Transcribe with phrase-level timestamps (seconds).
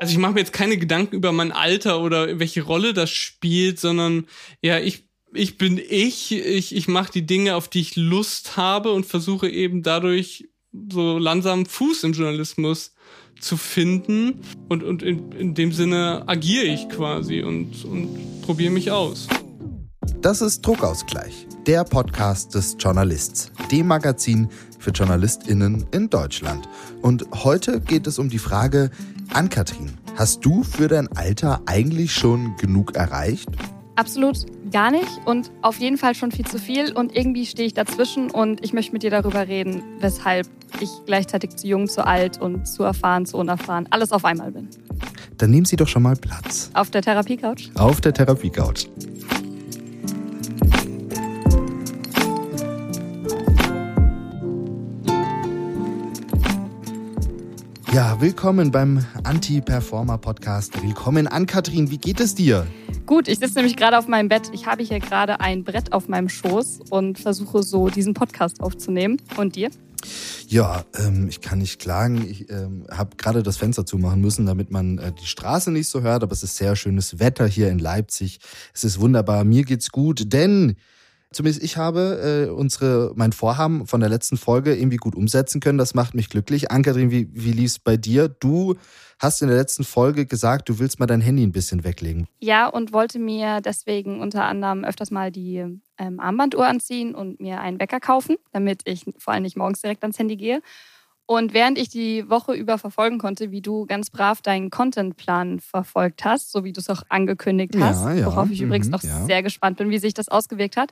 [0.00, 3.80] Also ich mache mir jetzt keine Gedanken über mein Alter oder welche Rolle das spielt,
[3.80, 4.26] sondern
[4.62, 8.92] ja, ich ich bin ich, ich, ich mache die Dinge, auf die ich Lust habe
[8.92, 10.48] und versuche eben dadurch
[10.90, 12.94] so langsam Fuß im Journalismus
[13.40, 18.90] zu finden und, und in, in dem Sinne agiere ich quasi und, und probiere mich
[18.90, 19.28] aus.
[20.22, 24.48] Das ist Druckausgleich, der Podcast des Journalists, dem Magazin
[24.80, 26.68] für JournalistInnen in Deutschland.
[27.02, 28.90] Und heute geht es um die Frage,
[29.32, 33.48] Ann-Kathrin, hast du für dein Alter eigentlich schon genug erreicht?
[33.94, 34.38] Absolut
[34.72, 38.32] gar nicht und auf jeden Fall schon viel zu viel und irgendwie stehe ich dazwischen
[38.32, 40.48] und ich möchte mit dir darüber reden, weshalb
[40.80, 44.68] ich gleichzeitig zu jung, zu alt und zu erfahren, zu unerfahren, alles auf einmal bin.
[45.36, 46.70] Dann nehmen Sie doch schon mal Platz.
[46.74, 47.70] Auf der Therapiecouch?
[47.76, 48.88] Auf der Therapiecouch.
[57.92, 60.82] Ja, willkommen beim Anti-Performer-Podcast.
[60.82, 61.90] Willkommen an Kathrin.
[61.90, 62.66] Wie geht es dir?
[63.06, 64.50] Gut, ich sitze nämlich gerade auf meinem Bett.
[64.52, 69.16] Ich habe hier gerade ein Brett auf meinem Schoß und versuche so diesen Podcast aufzunehmen.
[69.38, 69.70] Und dir?
[70.48, 72.28] Ja, ähm, ich kann nicht klagen.
[72.28, 76.02] Ich ähm, habe gerade das Fenster zumachen müssen, damit man äh, die Straße nicht so
[76.02, 76.22] hört.
[76.22, 78.40] Aber es ist sehr schönes Wetter hier in Leipzig.
[78.74, 79.44] Es ist wunderbar.
[79.44, 80.76] Mir geht's gut, denn
[81.30, 85.76] Zumindest ich habe äh, unsere, mein Vorhaben von der letzten Folge irgendwie gut umsetzen können.
[85.76, 86.70] Das macht mich glücklich.
[86.70, 88.28] Ann-Kathrin, wie, wie lief es bei dir?
[88.28, 88.76] Du
[89.18, 92.28] hast in der letzten Folge gesagt, du willst mal dein Handy ein bisschen weglegen.
[92.38, 97.60] Ja, und wollte mir deswegen unter anderem öfters mal die ähm, Armbanduhr anziehen und mir
[97.60, 100.62] einen Wecker kaufen, damit ich vor allem nicht morgens direkt ans Handy gehe.
[101.30, 106.24] Und während ich die Woche über verfolgen konnte, wie du ganz brav deinen Contentplan verfolgt
[106.24, 108.26] hast, so wie du es auch angekündigt hast, ja, ja.
[108.26, 109.26] worauf ich mhm, übrigens noch ja.
[109.26, 110.90] sehr gespannt bin, wie sich das ausgewirkt hat,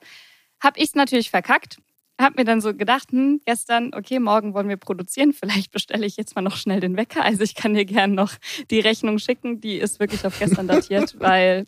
[0.63, 1.79] habe ich es natürlich verkackt.
[2.21, 6.19] Hab mir dann so gedacht, hm, gestern, okay, morgen wollen wir produzieren, vielleicht bestelle ich
[6.19, 7.25] jetzt mal noch schnell den Wecker.
[7.25, 8.35] Also ich kann dir gern noch
[8.71, 11.67] die Rechnung schicken, die ist wirklich auf gestern datiert, weil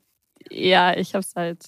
[0.51, 1.65] ja, ich habe es halt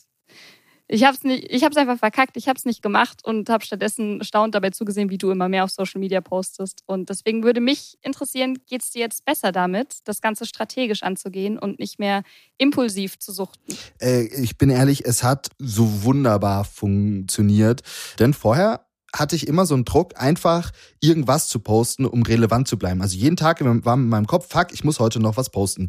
[0.92, 3.48] ich habe es nicht, ich habe es einfach verkackt, ich habe es nicht gemacht und
[3.48, 6.82] habe stattdessen staunt dabei zugesehen, wie du immer mehr auf Social Media postest.
[6.84, 11.58] Und deswegen würde mich interessieren, geht es dir jetzt besser damit, das Ganze strategisch anzugehen
[11.58, 12.24] und nicht mehr
[12.58, 13.76] impulsiv zu suchten?
[14.00, 17.82] Äh, ich bin ehrlich, es hat so wunderbar funktioniert,
[18.18, 18.84] denn vorher
[19.14, 23.02] hatte ich immer so einen Druck, einfach irgendwas zu posten, um relevant zu bleiben.
[23.02, 25.88] Also jeden Tag war in meinem Kopf, fuck, ich muss heute noch was posten.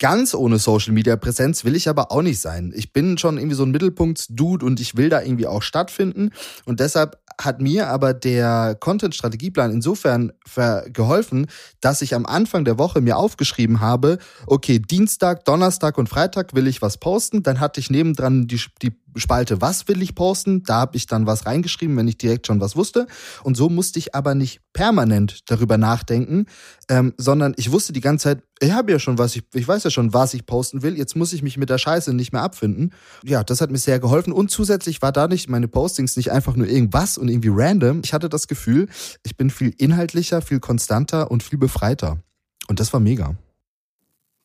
[0.00, 2.72] Ganz ohne Social Media Präsenz will ich aber auch nicht sein.
[2.74, 6.30] Ich bin schon irgendwie so ein Mittelpunktsdude und ich will da irgendwie auch stattfinden.
[6.66, 10.32] Und deshalb hat mir aber der Content-Strategieplan insofern
[10.92, 11.46] geholfen,
[11.80, 16.66] dass ich am Anfang der Woche mir aufgeschrieben habe, okay, Dienstag, Donnerstag und Freitag will
[16.66, 17.42] ich was posten.
[17.42, 20.62] Dann hatte ich nebendran die, die Spalte, was will ich posten?
[20.62, 23.06] Da habe ich dann was reingeschrieben, wenn ich direkt schon was wusste.
[23.42, 26.46] Und so musste ich aber nicht permanent darüber nachdenken,
[26.88, 29.84] ähm, sondern ich wusste die ganze Zeit, ich habe ja schon was, ich, ich weiß
[29.84, 30.96] ja schon, was ich posten will.
[30.96, 32.92] Jetzt muss ich mich mit der Scheiße nicht mehr abfinden.
[33.24, 34.32] Ja, das hat mir sehr geholfen.
[34.32, 38.02] Und zusätzlich war dadurch meine Postings nicht einfach nur irgendwas und irgendwie random.
[38.04, 38.88] Ich hatte das Gefühl,
[39.24, 42.18] ich bin viel inhaltlicher, viel konstanter und viel befreiter.
[42.68, 43.36] Und das war mega.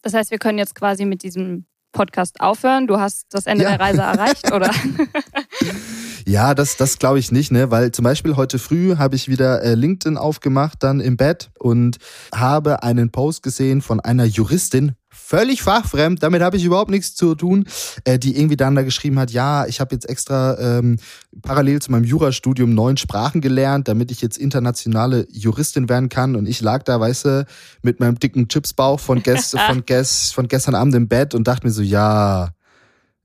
[0.01, 2.87] Das heißt, wir können jetzt quasi mit diesem Podcast aufhören?
[2.87, 3.69] Du hast das Ende ja.
[3.69, 4.69] der Reise erreicht, oder?
[6.25, 7.71] Ja, das, das glaube ich nicht, ne?
[7.71, 11.97] Weil zum Beispiel heute früh habe ich wieder äh, LinkedIn aufgemacht, dann im Bett und
[12.33, 17.35] habe einen Post gesehen von einer Juristin, völlig fachfremd, damit habe ich überhaupt nichts zu
[17.35, 17.65] tun,
[18.03, 20.97] äh, die irgendwie dann da geschrieben hat, ja, ich habe jetzt extra ähm,
[21.41, 26.47] parallel zu meinem Jurastudium neun Sprachen gelernt, damit ich jetzt internationale Juristin werden kann und
[26.47, 27.45] ich lag da, weißt du,
[27.81, 31.67] mit meinem dicken Chipsbauch von, gest von, gest von gestern Abend im Bett und dachte
[31.67, 32.49] mir so, ja,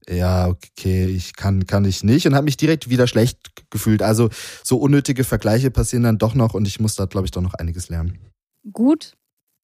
[0.09, 3.39] ja, okay, ich kann, kann ich nicht und habe mich direkt wieder schlecht
[3.71, 4.03] gefühlt.
[4.03, 4.31] Also
[4.65, 7.55] so unnötige Vergleiche passieren dann doch noch und ich muss da, glaube ich, doch noch
[7.55, 8.19] einiges lernen.
[8.73, 9.13] Gut,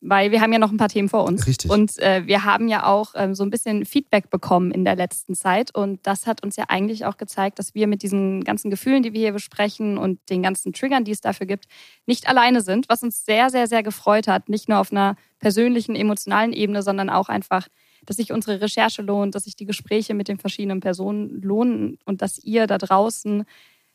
[0.06, 1.46] weil wir haben ja noch ein paar Themen vor uns.
[1.46, 1.70] Richtig.
[1.70, 5.34] Und äh, wir haben ja auch ähm, so ein bisschen Feedback bekommen in der letzten
[5.34, 5.74] Zeit.
[5.74, 9.14] Und das hat uns ja eigentlich auch gezeigt, dass wir mit diesen ganzen Gefühlen, die
[9.14, 11.64] wir hier besprechen und den ganzen Triggern, die es dafür gibt,
[12.04, 12.90] nicht alleine sind.
[12.90, 14.50] Was uns sehr, sehr, sehr gefreut hat.
[14.50, 17.66] Nicht nur auf einer persönlichen, emotionalen Ebene, sondern auch einfach,
[18.06, 22.22] dass sich unsere Recherche lohnt, dass sich die Gespräche mit den verschiedenen Personen lohnen und
[22.22, 23.44] dass ihr da draußen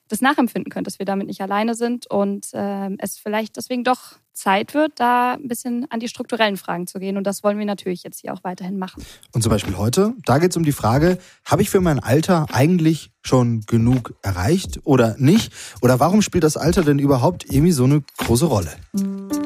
[0.09, 4.17] das nachempfinden könnt, dass wir damit nicht alleine sind und äh, es vielleicht deswegen doch
[4.33, 7.17] Zeit wird, da ein bisschen an die strukturellen Fragen zu gehen.
[7.17, 9.03] Und das wollen wir natürlich jetzt hier auch weiterhin machen.
[9.33, 12.47] Und zum Beispiel heute, da geht es um die Frage, habe ich für mein Alter
[12.51, 15.53] eigentlich schon genug erreicht oder nicht?
[15.81, 18.71] Oder warum spielt das Alter denn überhaupt irgendwie so eine große Rolle?
[18.93, 19.38] Mhm.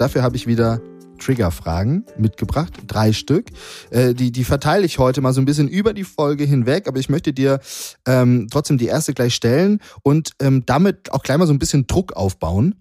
[0.00, 0.80] Dafür habe ich wieder
[1.18, 3.48] Triggerfragen mitgebracht, drei Stück.
[3.90, 6.98] Äh, die, die verteile ich heute mal so ein bisschen über die Folge hinweg, aber
[6.98, 7.60] ich möchte dir
[8.06, 11.86] ähm, trotzdem die erste gleich stellen und ähm, damit auch gleich mal so ein bisschen
[11.86, 12.76] Druck aufbauen.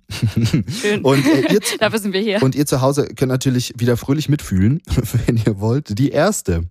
[0.82, 1.02] Schön.
[1.02, 2.42] und, äh, ihr, Dafür sind wir hier.
[2.42, 4.82] Und ihr zu Hause könnt natürlich wieder fröhlich mitfühlen,
[5.26, 6.00] wenn ihr wollt.
[6.00, 6.64] Die erste.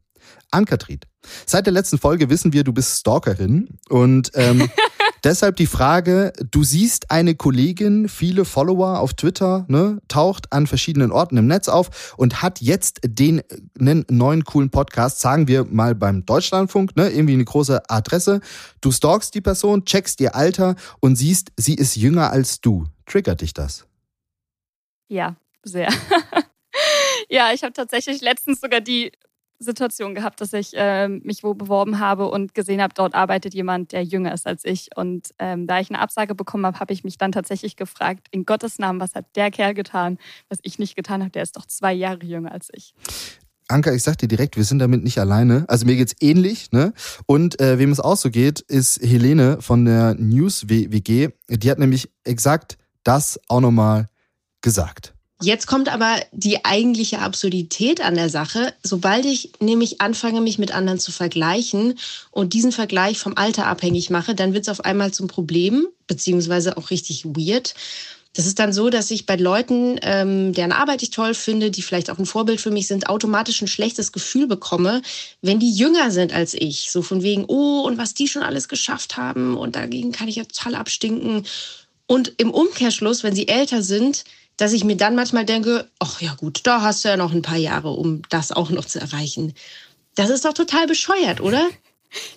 [0.50, 1.00] Ann-Kathrin.
[1.44, 4.70] Seit der letzten Folge wissen wir, du bist Stalkerin und ähm,
[5.24, 11.12] deshalb die Frage, du siehst eine Kollegin, viele Follower auf Twitter, ne, taucht an verschiedenen
[11.12, 13.42] Orten im Netz auf und hat jetzt den
[13.78, 18.40] einen neuen coolen Podcast, sagen wir mal beim Deutschlandfunk, ne, irgendwie eine große Adresse.
[18.80, 22.86] Du stalkst die Person, checkst ihr Alter und siehst, sie ist jünger als du.
[23.06, 23.86] Triggert dich das?
[25.08, 25.88] Ja, sehr.
[27.28, 29.12] ja, ich habe tatsächlich letztens sogar die
[29.58, 33.92] Situation gehabt, dass ich äh, mich wo beworben habe und gesehen habe, dort arbeitet jemand,
[33.92, 34.90] der jünger ist als ich.
[34.96, 38.44] Und ähm, da ich eine Absage bekommen habe, habe ich mich dann tatsächlich gefragt, in
[38.44, 40.18] Gottes Namen, was hat der Kerl getan,
[40.48, 41.30] was ich nicht getan habe?
[41.30, 42.94] Der ist doch zwei Jahre jünger als ich.
[43.70, 45.66] Anka, ich sag dir direkt, wir sind damit nicht alleine.
[45.68, 46.94] Also mir geht's ähnlich, ne?
[47.26, 51.28] Und äh, wem es auch so geht, ist Helene von der News WG.
[51.50, 54.08] Die hat nämlich exakt das auch nochmal
[54.62, 55.14] gesagt.
[55.40, 58.74] Jetzt kommt aber die eigentliche Absurdität an der Sache.
[58.82, 61.96] Sobald ich nämlich anfange, mich mit anderen zu vergleichen
[62.32, 66.76] und diesen Vergleich vom Alter abhängig mache, dann wird es auf einmal zum Problem, beziehungsweise
[66.76, 67.74] auch richtig weird.
[68.34, 71.82] Das ist dann so, dass ich bei Leuten, ähm, deren Arbeit ich toll finde, die
[71.82, 75.02] vielleicht auch ein Vorbild für mich sind, automatisch ein schlechtes Gefühl bekomme,
[75.40, 76.90] wenn die jünger sind als ich.
[76.90, 80.36] So von wegen, oh, und was die schon alles geschafft haben und dagegen kann ich
[80.36, 81.46] ja total abstinken.
[82.06, 84.24] Und im Umkehrschluss, wenn sie älter sind,
[84.58, 87.42] dass ich mir dann manchmal denke, ach ja gut, da hast du ja noch ein
[87.42, 89.54] paar Jahre, um das auch noch zu erreichen.
[90.16, 91.66] Das ist doch total bescheuert, oder?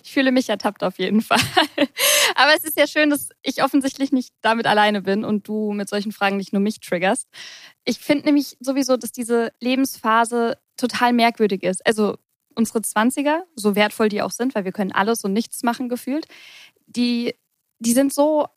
[0.04, 1.40] Ich fühle mich ertappt auf jeden Fall.
[2.34, 5.88] Aber es ist ja schön, dass ich offensichtlich nicht damit alleine bin und du mit
[5.88, 7.26] solchen Fragen nicht nur mich triggerst.
[7.86, 11.86] Ich finde nämlich sowieso, dass diese Lebensphase total merkwürdig ist.
[11.86, 12.18] Also
[12.54, 16.26] unsere 20er, so wertvoll die auch sind, weil wir können alles und nichts machen gefühlt,
[16.84, 17.34] die,
[17.78, 18.48] die sind so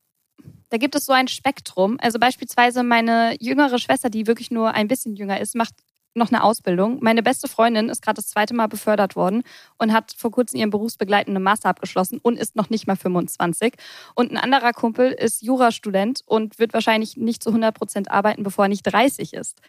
[0.76, 1.98] da gibt es so ein Spektrum.
[2.02, 5.74] Also beispielsweise meine jüngere Schwester, die wirklich nur ein bisschen jünger ist, macht
[6.16, 7.00] noch eine Ausbildung.
[7.02, 9.44] Meine beste Freundin ist gerade das zweite Mal befördert worden
[9.78, 13.76] und hat vor kurzem ihren berufsbegleitenden Master abgeschlossen und ist noch nicht mal 25.
[14.16, 18.66] Und ein anderer Kumpel ist Jurastudent und wird wahrscheinlich nicht zu 100 Prozent arbeiten, bevor
[18.66, 19.62] er nicht 30 ist.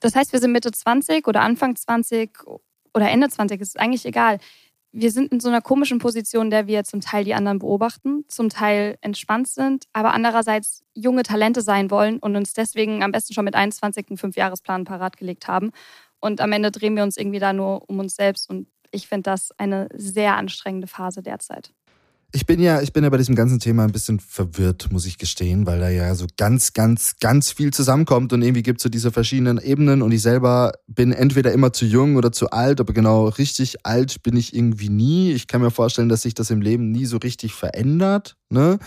[0.00, 2.30] Das heißt, wir sind Mitte 20 oder Anfang 20
[2.92, 4.38] oder Ende 20, ist eigentlich egal
[4.92, 8.50] wir sind in so einer komischen Position, der wir zum Teil die anderen beobachten, zum
[8.50, 13.46] Teil entspannt sind, aber andererseits junge Talente sein wollen und uns deswegen am besten schon
[13.46, 15.72] mit 21 einen Fünfjahresplan parat gelegt haben.
[16.20, 18.48] Und am Ende drehen wir uns irgendwie da nur um uns selbst.
[18.50, 21.72] Und ich finde das eine sehr anstrengende Phase derzeit.
[22.34, 25.18] Ich bin ja, ich bin ja bei diesem ganzen Thema ein bisschen verwirrt, muss ich
[25.18, 28.88] gestehen, weil da ja so ganz, ganz, ganz viel zusammenkommt und irgendwie gibt es so
[28.88, 32.94] diese verschiedenen Ebenen und ich selber bin entweder immer zu jung oder zu alt, aber
[32.94, 35.32] genau richtig alt bin ich irgendwie nie.
[35.32, 38.36] Ich kann mir vorstellen, dass sich das im Leben nie so richtig verändert.
[38.48, 38.78] Ne?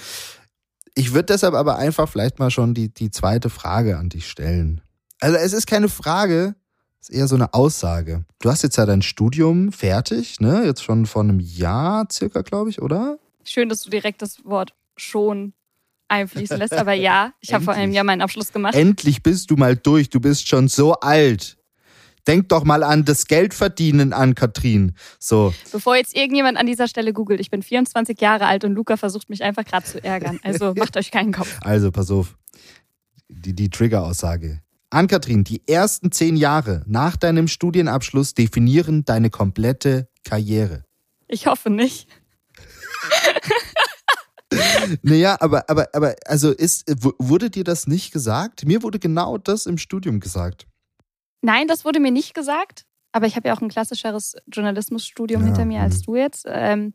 [0.95, 4.81] Ich würde deshalb aber einfach vielleicht mal schon die, die zweite Frage an dich stellen.
[5.19, 6.55] Also es ist keine Frage,
[6.99, 8.25] es ist eher so eine Aussage.
[8.39, 10.63] Du hast jetzt ja dein Studium fertig, ne?
[10.65, 13.19] Jetzt schon vor einem Jahr circa, glaube ich, oder?
[13.45, 15.53] Schön, dass du direkt das Wort schon
[16.07, 16.73] einfließen lässt.
[16.73, 18.75] Aber ja, ich habe vor einem Jahr meinen Abschluss gemacht.
[18.75, 20.09] Endlich bist du mal durch.
[20.09, 21.57] Du bist schon so alt.
[22.27, 24.95] Denk doch mal an das Geldverdienen an, Katrin.
[25.19, 25.53] So.
[25.71, 29.29] Bevor jetzt irgendjemand an dieser Stelle googelt, ich bin 24 Jahre alt und Luca versucht
[29.29, 30.39] mich einfach gerade zu ärgern.
[30.41, 31.59] Also macht euch keinen Kopf.
[31.61, 32.35] Also, pass auf.
[33.27, 34.61] Die, die Trigger-Aussage.
[34.89, 40.83] An-Kathrin, die ersten zehn Jahre nach deinem Studienabschluss definieren deine komplette Karriere.
[41.27, 42.07] Ich hoffe nicht.
[45.01, 46.85] naja, aber, aber, aber, also ist,
[47.19, 48.65] wurde dir das nicht gesagt?
[48.65, 50.67] Mir wurde genau das im Studium gesagt.
[51.41, 52.85] Nein, das wurde mir nicht gesagt.
[53.11, 56.03] Aber ich habe ja auch ein klassischeres Journalismusstudium ja, hinter mir als mhm.
[56.03, 56.45] du jetzt.
[56.49, 56.93] Ähm,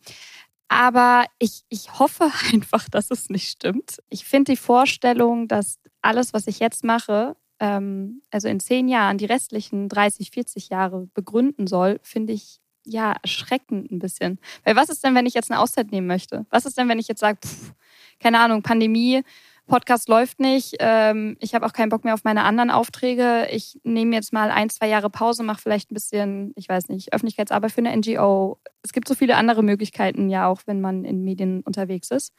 [0.68, 4.02] aber ich, ich hoffe einfach, dass es nicht stimmt.
[4.08, 9.18] Ich finde die Vorstellung, dass alles, was ich jetzt mache, ähm, also in zehn Jahren
[9.18, 14.38] die restlichen 30, 40 Jahre begründen soll, finde ich ja, erschreckend ein bisschen.
[14.64, 16.46] Weil was ist denn, wenn ich jetzt eine Auszeit nehmen möchte?
[16.50, 17.72] Was ist denn, wenn ich jetzt sage, pff,
[18.20, 19.22] keine Ahnung, Pandemie,
[19.66, 23.78] Podcast läuft nicht, ähm, ich habe auch keinen Bock mehr auf meine anderen Aufträge, ich
[23.84, 27.70] nehme jetzt mal ein, zwei Jahre Pause, mache vielleicht ein bisschen, ich weiß nicht, Öffentlichkeitsarbeit
[27.70, 28.58] für eine NGO.
[28.82, 32.32] Es gibt so viele andere Möglichkeiten ja auch, wenn man in Medien unterwegs ist.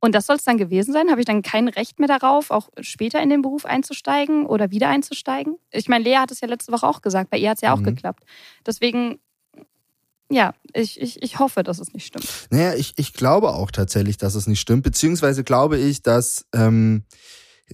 [0.00, 1.10] Und das soll es dann gewesen sein?
[1.10, 4.88] Habe ich dann kein Recht mehr darauf, auch später in den Beruf einzusteigen oder wieder
[4.88, 5.58] einzusteigen?
[5.70, 7.74] Ich meine, Lea hat es ja letzte Woche auch gesagt, bei ihr hat es ja
[7.74, 7.84] auch mhm.
[7.84, 8.24] geklappt.
[8.66, 9.20] Deswegen
[10.30, 12.26] ja, ich, ich, ich hoffe, dass es nicht stimmt.
[12.50, 17.04] Naja, ich, ich glaube auch tatsächlich, dass es nicht stimmt, beziehungsweise glaube ich, dass ähm,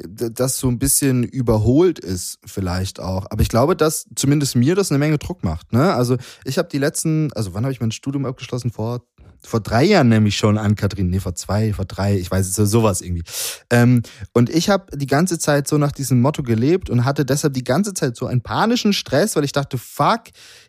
[0.04, 3.26] das so ein bisschen überholt ist vielleicht auch.
[3.30, 5.72] Aber ich glaube, dass zumindest mir das eine Menge Druck macht.
[5.72, 5.94] Ne?
[5.94, 8.70] Also ich habe die letzten, also wann habe ich mein Studium abgeschlossen?
[8.70, 9.02] Vor
[9.46, 12.70] vor drei Jahren nämlich schon an Kathrin, nee, vor zwei, vor drei, ich weiß es
[12.70, 13.22] sowas irgendwie.
[13.70, 17.54] Ähm, und ich habe die ganze Zeit so nach diesem Motto gelebt und hatte deshalb
[17.54, 20.22] die ganze Zeit so einen panischen Stress, weil ich dachte, fuck,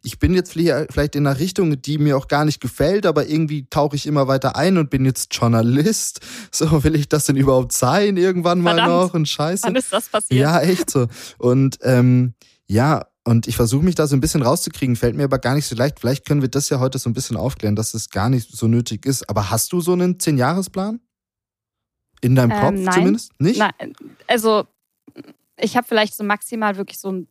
[0.03, 3.67] ich bin jetzt vielleicht in einer Richtung, die mir auch gar nicht gefällt, aber irgendwie
[3.69, 6.21] tauche ich immer weiter ein und bin jetzt Journalist.
[6.51, 8.89] So, will ich das denn überhaupt sein irgendwann mal Verdammt.
[8.89, 9.63] noch und scheiße.
[9.63, 10.39] Wann ist das passiert?
[10.39, 11.07] Ja, echt so.
[11.37, 12.33] Und ähm,
[12.67, 15.67] ja, und ich versuche mich da so ein bisschen rauszukriegen, fällt mir aber gar nicht
[15.67, 15.99] so leicht.
[15.99, 18.67] Vielleicht können wir das ja heute so ein bisschen aufklären, dass es gar nicht so
[18.67, 19.29] nötig ist.
[19.29, 21.01] Aber hast du so einen Zehn-Jahres-Plan?
[22.21, 22.93] In deinem Ähm, Kopf nein.
[22.93, 23.41] zumindest?
[23.41, 23.59] Nicht?
[23.59, 23.93] Nein,
[24.27, 24.65] also
[25.59, 27.27] ich habe vielleicht so maximal wirklich so ein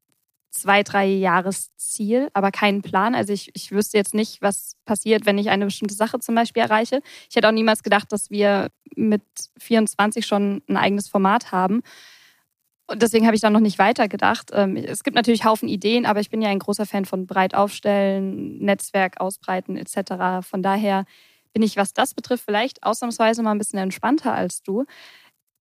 [0.51, 3.15] zwei, drei Jahresziel, aber keinen Plan.
[3.15, 6.63] Also ich, ich wüsste jetzt nicht, was passiert, wenn ich eine bestimmte Sache zum Beispiel
[6.63, 7.01] erreiche.
[7.31, 9.23] Ich hätte auch niemals gedacht, dass wir mit
[9.59, 11.83] 24 schon ein eigenes Format haben.
[12.89, 14.51] Und deswegen habe ich da noch nicht weitergedacht.
[14.53, 17.55] Ähm, Es gibt natürlich Haufen Ideen, aber ich bin ja ein großer Fan von breit
[17.55, 20.47] aufstellen, Netzwerk ausbreiten etc.
[20.47, 21.05] Von daher
[21.53, 24.85] bin ich, was das betrifft, vielleicht ausnahmsweise mal ein bisschen entspannter als du.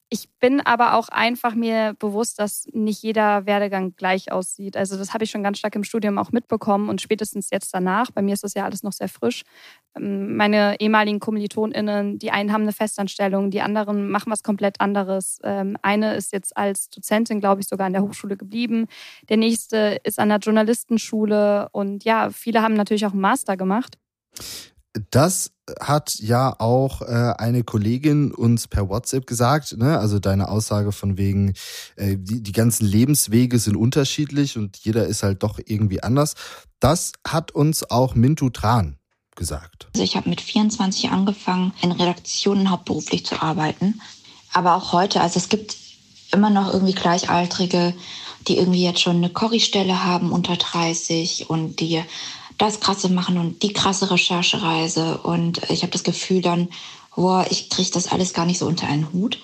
[0.10, 4.78] Ich bin aber auch einfach mir bewusst, dass nicht jeder Werdegang gleich aussieht.
[4.78, 8.12] Also das habe ich schon ganz stark im Studium auch mitbekommen und spätestens jetzt danach.
[8.12, 9.42] Bei mir ist das ja alles noch sehr frisch.
[9.98, 15.40] Ähm, Meine ehemaligen KommilitonInnen, die einen haben eine Festanstellung, die anderen machen was komplett anderes.
[15.44, 18.86] Ähm, Eine ist jetzt als Dozentin, glaube ich, sogar an der Hochschule geblieben.
[19.28, 23.98] Der nächste ist an der Journalistenschule und ja, viele haben natürlich auch einen Master gemacht.
[25.12, 30.00] Das hat ja auch äh, eine Kollegin uns per WhatsApp gesagt, ne?
[30.00, 31.54] Also deine Aussage von wegen,
[31.96, 36.36] äh, die, die ganzen Lebenswege sind unterschiedlich und jeder ist halt doch irgendwie anders.
[36.80, 38.98] Das hat uns auch Mintu Tran
[39.36, 39.88] gesagt.
[39.94, 44.02] Also ich habe mit 24 angefangen, in Redaktionen hauptberuflich zu arbeiten.
[44.54, 45.76] Aber auch heute, also es gibt
[46.32, 47.94] immer noch irgendwie Gleichaltrige,
[48.48, 52.04] die irgendwie jetzt schon eine Corrie-Stelle haben unter 30 und die
[52.58, 55.18] das krasse machen und die krasse Recherchereise.
[55.20, 56.70] Und ich habe das Gefühl dann,
[57.16, 59.40] boah, ich kriege das alles gar nicht so unter einen Hut.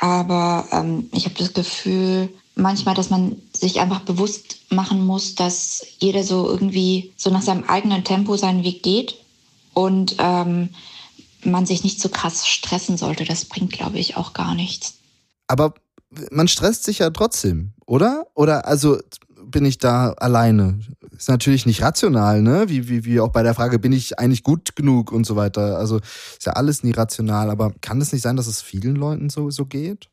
[0.00, 5.86] Aber ähm, ich habe das Gefühl manchmal, dass man sich einfach bewusst machen muss, dass
[5.98, 9.14] jeder so irgendwie so nach seinem eigenen Tempo seinen Weg geht
[9.74, 10.70] und ähm,
[11.44, 13.24] man sich nicht so krass stressen sollte.
[13.24, 14.94] Das bringt, glaube ich, auch gar nichts.
[15.46, 15.74] Aber
[16.30, 18.26] man stresst sich ja trotzdem, oder?
[18.34, 18.98] Oder also
[19.44, 20.80] bin ich da alleine?
[21.22, 22.64] Ist natürlich nicht rational, ne?
[22.66, 25.78] Wie, wie, wie auch bei der Frage, bin ich eigentlich gut genug und so weiter.
[25.78, 29.30] Also ist ja alles nie rational, aber kann es nicht sein, dass es vielen Leuten
[29.30, 30.08] so, so geht?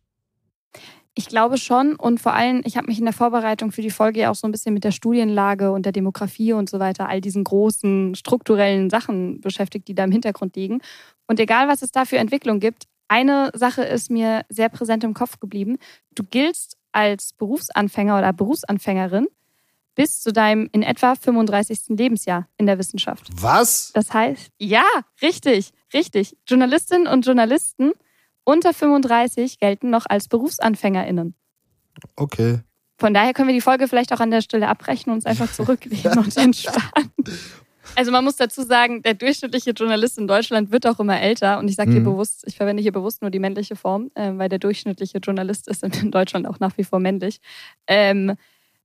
[1.15, 4.19] Ich glaube schon und vor allem, ich habe mich in der Vorbereitung für die Folge
[4.19, 7.21] ja auch so ein bisschen mit der Studienlage und der Demografie und so weiter, all
[7.21, 10.79] diesen großen strukturellen Sachen beschäftigt, die da im Hintergrund liegen.
[11.25, 15.15] Und egal, was es da für Entwicklung gibt, eine Sache ist mir sehr präsent im
[15.15, 15.77] Kopf geblieben.
[16.13, 19.25] Du giltst als Berufsanfänger oder Berufsanfängerin
[19.99, 21.89] bis zu deinem in etwa 35.
[21.89, 23.27] Lebensjahr in der Wissenschaft.
[23.33, 23.91] Was?
[23.93, 24.85] Das heißt, ja,
[25.21, 26.37] richtig, richtig.
[26.47, 27.91] Journalistinnen und Journalisten
[28.45, 31.35] unter 35 gelten noch als BerufsanfängerInnen.
[32.15, 32.61] Okay.
[32.97, 35.51] Von daher können wir die Folge vielleicht auch an der Stelle abbrechen und uns einfach
[35.53, 37.11] zurücklehnen und entspannen.
[37.97, 41.59] Also man muss dazu sagen, der durchschnittliche Journalist in Deutschland wird auch immer älter.
[41.59, 42.05] Und ich sage hier Mhm.
[42.05, 45.83] bewusst, ich verwende hier bewusst nur die männliche Form, äh, weil der durchschnittliche Journalist ist
[45.83, 47.41] in Deutschland auch nach wie vor männlich.
[47.85, 48.37] Ähm,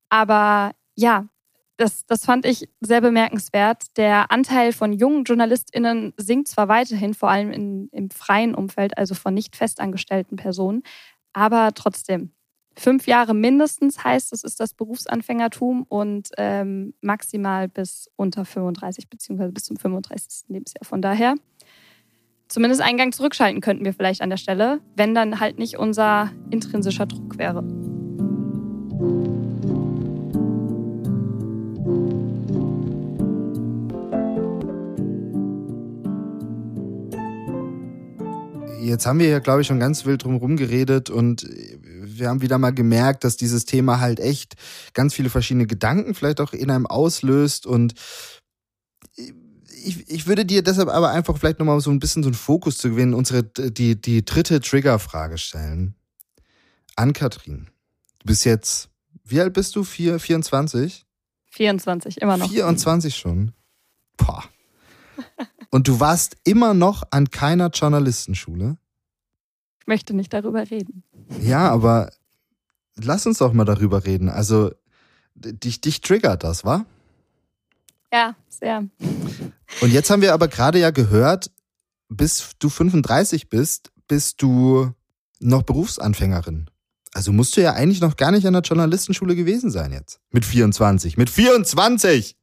[0.09, 1.29] aber ja,
[1.77, 3.97] das, das fand ich sehr bemerkenswert.
[3.97, 9.15] Der Anteil von jungen JournalistInnen sinkt zwar weiterhin, vor allem in, im freien Umfeld, also
[9.15, 10.83] von nicht festangestellten Personen,
[11.33, 12.33] aber trotzdem.
[12.77, 19.53] Fünf Jahre mindestens heißt, es ist das Berufsanfängertum und ähm, maximal bis unter 35 beziehungsweise
[19.53, 20.49] bis zum 35.
[20.49, 20.85] Lebensjahr.
[20.85, 21.35] Von daher,
[22.49, 26.33] zumindest einen Gang zurückschalten könnten wir vielleicht an der Stelle, wenn dann halt nicht unser
[26.51, 27.63] intrinsischer Druck wäre.
[38.95, 41.45] Jetzt haben wir ja, glaube ich, schon ganz wild drum rumgeredet und
[41.83, 44.55] wir haben wieder mal gemerkt, dass dieses Thema halt echt
[44.93, 47.95] ganz viele verschiedene Gedanken vielleicht auch in einem auslöst und
[49.17, 52.79] ich, ich würde dir deshalb aber einfach vielleicht nochmal so ein bisschen so einen Fokus
[52.79, 55.97] zu gewinnen, unsere, die, die dritte Triggerfrage stellen.
[56.95, 57.67] An Kathrin.
[58.21, 58.91] Du bist jetzt,
[59.25, 59.83] wie alt bist du?
[59.83, 61.05] Vier, 24?
[61.51, 62.49] 24, immer noch.
[62.49, 63.53] 24 schon.
[64.17, 64.45] Boah.
[65.71, 68.77] Und du warst immer noch an keiner Journalistenschule?
[69.85, 71.03] Ich möchte nicht darüber reden.
[71.43, 72.11] Ja, aber
[72.97, 74.31] lass uns doch mal darüber reden.
[74.31, 74.71] Also,
[75.35, 76.87] dich, dich triggert das, wa?
[78.11, 78.89] Ja, sehr.
[79.83, 81.51] Und jetzt haben wir aber gerade ja gehört,
[82.09, 84.91] bis du 35 bist, bist du
[85.39, 86.71] noch Berufsanfängerin.
[87.13, 90.19] Also musst du ja eigentlich noch gar nicht an der Journalistenschule gewesen sein jetzt.
[90.31, 91.19] Mit 24.
[91.19, 92.37] Mit 24!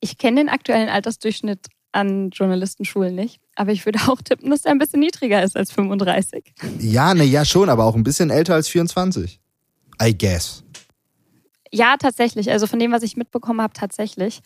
[0.00, 4.72] Ich kenne den aktuellen Altersdurchschnitt an Journalistenschulen nicht, aber ich würde auch tippen, dass er
[4.72, 6.52] ein bisschen niedriger ist als 35.
[6.80, 9.40] Ja, ne, ja schon, aber auch ein bisschen älter als 24.
[10.02, 10.64] I guess.
[11.74, 12.50] Ja, tatsächlich.
[12.50, 14.40] Also von dem, was ich mitbekommen habe, tatsächlich.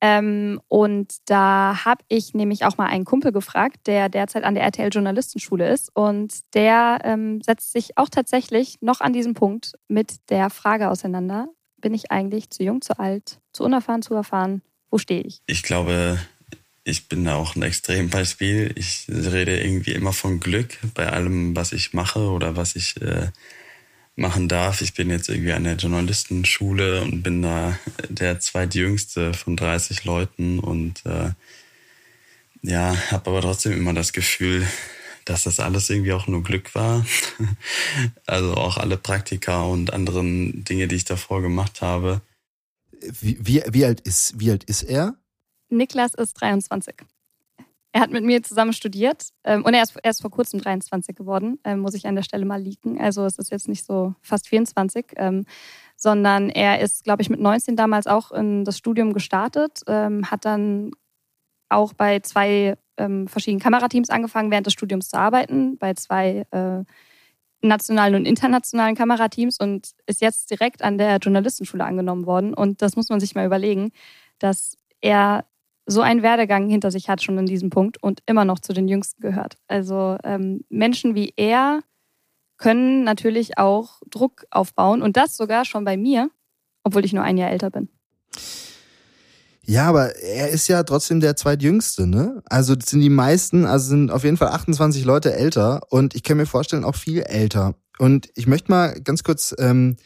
[0.00, 4.64] Ähm, und da habe ich nämlich auch mal einen Kumpel gefragt, der derzeit an der
[4.64, 5.94] RTL Journalistenschule ist.
[5.94, 11.46] Und der ähm, setzt sich auch tatsächlich noch an diesem Punkt mit der Frage auseinander,
[11.76, 14.62] bin ich eigentlich zu jung, zu alt, zu unerfahren, zu erfahren?
[14.90, 15.40] Wo stehe ich?
[15.46, 16.18] Ich glaube,
[16.84, 18.72] ich bin da auch ein Extrembeispiel.
[18.74, 23.28] Ich rede irgendwie immer von Glück bei allem, was ich mache oder was ich äh,
[24.16, 24.80] machen darf.
[24.80, 30.58] Ich bin jetzt irgendwie an der Journalistenschule und bin da der zweitjüngste von 30 Leuten
[30.58, 31.30] und äh,
[32.62, 34.66] ja, habe aber trotzdem immer das Gefühl,
[35.24, 37.06] dass das alles irgendwie auch nur Glück war.
[38.26, 42.22] also auch alle Praktika und anderen Dinge, die ich davor gemacht habe.
[43.20, 45.16] Wie, wie, wie, alt, ist, wie alt ist er?
[45.72, 46.94] Niklas ist 23.
[47.94, 51.58] Er hat mit mir zusammen studiert ähm, und er ist erst vor kurzem 23 geworden,
[51.64, 52.98] ähm, muss ich an der Stelle mal leaken.
[52.98, 55.44] Also es ist jetzt nicht so fast 24, ähm,
[55.96, 60.46] sondern er ist, glaube ich, mit 19 damals auch in das Studium gestartet, ähm, hat
[60.46, 60.92] dann
[61.68, 66.84] auch bei zwei ähm, verschiedenen Kamerateams angefangen, während des Studiums zu arbeiten, bei zwei äh,
[67.60, 72.54] nationalen und internationalen Kamerateams und ist jetzt direkt an der Journalistenschule angenommen worden.
[72.54, 73.92] Und das muss man sich mal überlegen,
[74.38, 75.44] dass er
[75.86, 78.88] so einen Werdegang hinter sich hat schon in diesem Punkt und immer noch zu den
[78.88, 79.56] Jüngsten gehört.
[79.66, 81.80] Also ähm, Menschen wie er
[82.56, 86.30] können natürlich auch Druck aufbauen und das sogar schon bei mir,
[86.84, 87.88] obwohl ich nur ein Jahr älter bin.
[89.64, 92.42] Ja, aber er ist ja trotzdem der zweitjüngste, ne?
[92.46, 96.24] Also das sind die meisten, also sind auf jeden Fall 28 Leute älter und ich
[96.24, 97.74] kann mir vorstellen, auch viel älter.
[97.98, 99.96] Und ich möchte mal ganz kurz ähm,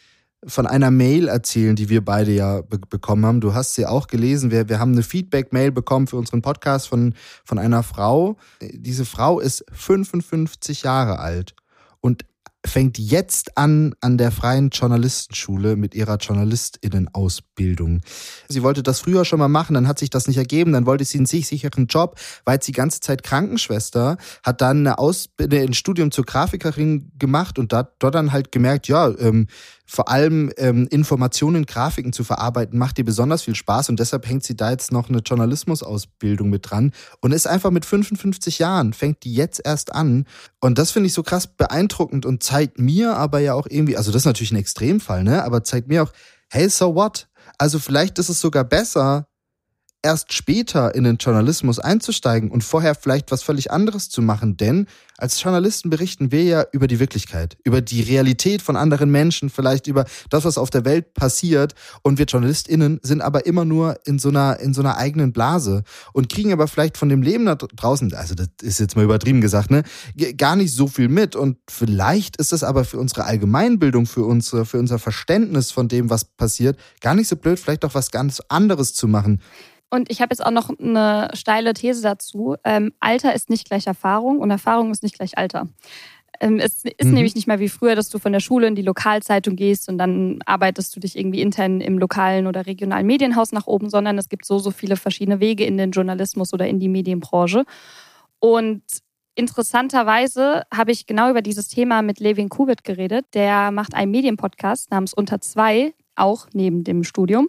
[0.44, 3.40] von einer Mail erzählen, die wir beide ja be bekommen haben.
[3.40, 4.50] Du hast sie auch gelesen.
[4.50, 7.14] Wir, wir haben eine Feedback-Mail bekommen für unseren Podcast von,
[7.44, 8.36] von einer Frau.
[8.60, 11.54] Diese Frau ist 55 Jahre alt
[12.00, 12.24] und
[12.66, 18.00] fängt jetzt an an der freien Journalistenschule mit ihrer Journalistinnen-Ausbildung.
[18.48, 21.04] Sie wollte das früher schon mal machen, dann hat sich das nicht ergeben, dann wollte
[21.04, 25.60] sie einen sich sicheren Job, war jetzt die ganze Zeit Krankenschwester, hat dann eine Ausbildung,
[25.60, 29.46] ein Studium zur Grafikerin gemacht und da, dort dann halt gemerkt, ja, ähm,
[29.86, 34.44] vor allem ähm, Informationen, Grafiken zu verarbeiten, macht ihr besonders viel Spaß und deshalb hängt
[34.44, 39.24] sie da jetzt noch eine Journalismusausbildung mit dran und ist einfach mit 55 Jahren, fängt
[39.24, 40.26] die jetzt erst an
[40.60, 44.10] und das finde ich so krass beeindruckend und zeigt mir aber ja auch irgendwie, also
[44.10, 46.12] das ist natürlich ein Extremfall, ne, aber zeigt mir auch,
[46.50, 47.28] hey, so what?
[47.58, 49.28] Also vielleicht ist es sogar besser,
[50.02, 54.86] erst später in den Journalismus einzusteigen und vorher vielleicht was völlig anderes zu machen, denn
[55.18, 59.86] als Journalisten berichten wir ja über die Wirklichkeit, über die Realität von anderen Menschen, vielleicht
[59.86, 61.74] über das, was auf der Welt passiert.
[62.02, 65.84] Und wir JournalistInnen sind aber immer nur in so einer, in so einer eigenen Blase
[66.12, 69.40] und kriegen aber vielleicht von dem Leben da draußen, also das ist jetzt mal übertrieben
[69.40, 69.84] gesagt, ne,
[70.36, 71.34] gar nicht so viel mit.
[71.34, 76.10] Und vielleicht ist es aber für unsere Allgemeinbildung, für unsere, für unser Verständnis von dem,
[76.10, 79.40] was passiert, gar nicht so blöd, vielleicht auch was ganz anderes zu machen.
[79.90, 82.56] Und ich habe jetzt auch noch eine steile These dazu.
[82.64, 85.68] Ähm, Alter ist nicht gleich Erfahrung und Erfahrung ist nicht gleich Alter.
[86.40, 87.14] Ähm, es ist mhm.
[87.14, 89.98] nämlich nicht mehr wie früher, dass du von der Schule in die Lokalzeitung gehst und
[89.98, 94.28] dann arbeitest du dich irgendwie intern im lokalen oder regionalen Medienhaus nach oben, sondern es
[94.28, 97.64] gibt so, so viele verschiedene Wege in den Journalismus oder in die Medienbranche.
[98.38, 98.82] Und
[99.34, 103.26] interessanterweise habe ich genau über dieses Thema mit Levin Kubit geredet.
[103.34, 107.48] Der macht einen Medienpodcast namens Unter zwei, auch neben dem Studium.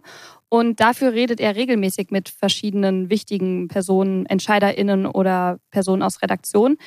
[0.50, 6.78] Und dafür redet er regelmäßig mit verschiedenen wichtigen Personen, EntscheiderInnen oder Personen aus Redaktion.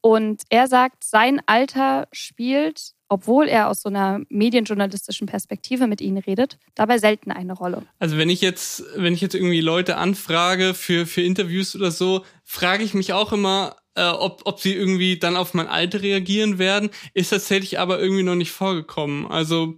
[0.00, 6.16] Und er sagt, sein Alter spielt, obwohl er aus so einer medienjournalistischen Perspektive mit ihnen
[6.16, 7.82] redet, dabei selten eine Rolle.
[7.98, 12.24] Also wenn ich jetzt, wenn ich jetzt irgendwie Leute anfrage für, für Interviews oder so,
[12.44, 16.58] frage ich mich auch immer, äh, ob, ob sie irgendwie dann auf mein Alter reagieren
[16.58, 16.90] werden.
[17.12, 19.26] Ist tatsächlich aber irgendwie noch nicht vorgekommen.
[19.26, 19.76] Also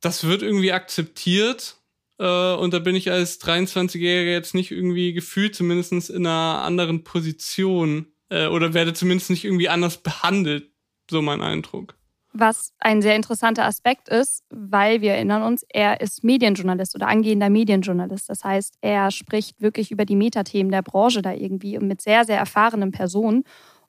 [0.00, 1.78] das wird irgendwie akzeptiert
[2.18, 7.04] äh, und da bin ich als 23-Jähriger jetzt nicht irgendwie gefühlt, zumindest in einer anderen
[7.04, 8.06] Position.
[8.30, 10.70] Äh, oder werde zumindest nicht irgendwie anders behandelt.
[11.10, 11.94] So mein Eindruck.
[12.34, 17.48] Was ein sehr interessanter Aspekt ist, weil wir erinnern uns, er ist Medienjournalist oder angehender
[17.48, 18.28] Medienjournalist.
[18.28, 22.24] Das heißt, er spricht wirklich über die Metathemen der Branche da irgendwie und mit sehr,
[22.24, 23.44] sehr erfahrenen Personen.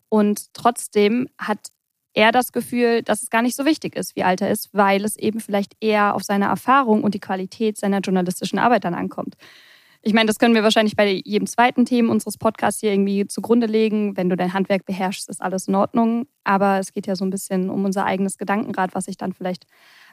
[0.07, 1.67] Und trotzdem hat
[2.13, 5.05] er das Gefühl, dass es gar nicht so wichtig ist, wie alt er ist, weil
[5.05, 9.35] es eben vielleicht eher auf seine Erfahrung und die Qualität seiner journalistischen Arbeit dann ankommt.
[10.01, 13.67] Ich meine, das können wir wahrscheinlich bei jedem zweiten Thema unseres Podcasts hier irgendwie zugrunde
[13.67, 14.15] legen.
[14.15, 16.25] Wenn du dein Handwerk beherrschst, ist alles in Ordnung.
[16.45, 19.65] Aber es geht ja so ein bisschen um unser eigenes Gedankenrad, was sich dann vielleicht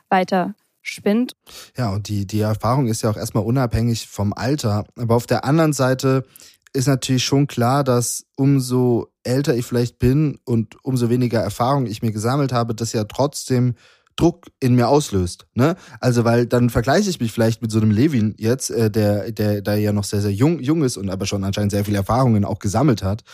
[0.09, 1.37] weiter spinnt.
[1.77, 4.87] Ja, und die, die Erfahrung ist ja auch erstmal unabhängig vom Alter.
[4.97, 6.25] Aber auf der anderen Seite
[6.73, 12.03] ist natürlich schon klar, dass umso älter ich vielleicht bin und umso weniger Erfahrung ich
[12.03, 13.75] mir gesammelt habe, das ja trotzdem
[14.17, 15.47] Druck in mir auslöst.
[15.55, 15.77] Ne?
[16.01, 19.61] Also, weil dann vergleiche ich mich vielleicht mit so einem Levin jetzt, äh, der, der
[19.61, 22.45] da ja noch sehr, sehr jung, jung ist und aber schon anscheinend sehr viele Erfahrungen
[22.45, 23.25] auch gesammelt hat.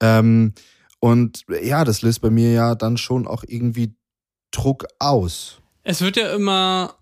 [0.00, 0.54] Ähm,
[1.00, 3.94] und ja, das löst bei mir ja dann schon auch irgendwie
[4.50, 5.60] Druck aus.
[5.82, 6.97] Es wird ja immer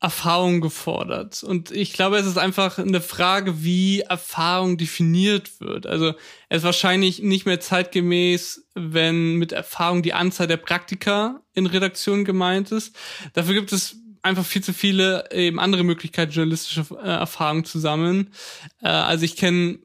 [0.00, 1.42] Erfahrung gefordert.
[1.42, 5.86] Und ich glaube, es ist einfach eine Frage, wie Erfahrung definiert wird.
[5.86, 6.14] Also
[6.48, 12.24] es ist wahrscheinlich nicht mehr zeitgemäß, wenn mit Erfahrung die Anzahl der Praktika in Redaktionen
[12.24, 12.96] gemeint ist.
[13.34, 18.32] Dafür gibt es einfach viel zu viele eben andere Möglichkeiten, journalistische äh, Erfahrung zu sammeln.
[18.80, 19.80] Äh, also ich kenne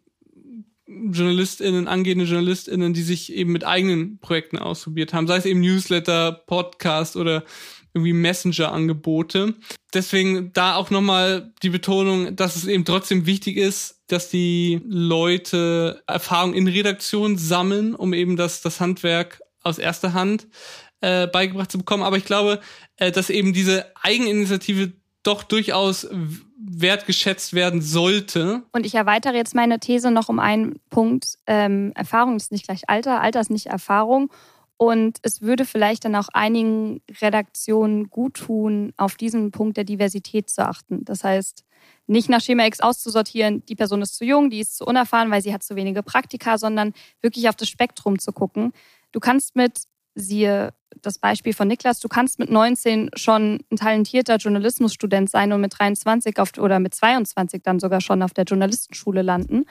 [0.87, 6.31] JournalistInnen, angehende JournalistInnen, die sich eben mit eigenen Projekten ausprobiert haben, sei es eben Newsletter,
[6.31, 7.43] Podcast oder
[7.95, 9.55] irgendwie Messenger-Angebote.
[9.93, 16.03] Deswegen da auch nochmal die Betonung, dass es eben trotzdem wichtig ist, dass die Leute
[16.05, 20.47] Erfahrung in Redaktion sammeln, um eben das, das Handwerk aus erster Hand
[20.99, 22.03] äh, beigebracht zu bekommen.
[22.03, 22.59] Aber ich glaube,
[22.97, 24.91] äh, dass eben diese Eigeninitiative
[25.23, 26.07] doch durchaus
[26.57, 28.63] wertgeschätzt werden sollte.
[28.73, 31.37] Und ich erweitere jetzt meine These noch um einen Punkt.
[31.47, 34.29] Ähm, Erfahrung ist nicht gleich Alter, Alter ist nicht Erfahrung.
[34.77, 40.49] Und es würde vielleicht dann auch einigen Redaktionen gut tun, auf diesen Punkt der Diversität
[40.49, 41.05] zu achten.
[41.05, 41.63] Das heißt,
[42.07, 45.41] nicht nach Schema X auszusortieren, die Person ist zu jung, die ist zu unerfahren, weil
[45.41, 48.73] sie hat zu wenige Praktika, sondern wirklich auf das Spektrum zu gucken.
[49.11, 49.83] Du kannst mit,
[50.13, 55.61] siehe das Beispiel von Niklas, du kannst mit 19 schon ein talentierter Journalismusstudent sein und
[55.61, 59.65] mit 23 auf, oder mit 22 dann sogar schon auf der Journalistenschule landen.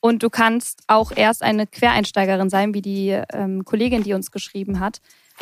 [0.00, 4.80] Und du kannst auch erst eine Quereinsteigerin sein, wie die ähm, Kollegin, die uns geschrieben
[4.80, 5.00] hat,